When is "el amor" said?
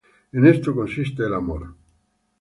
1.27-1.75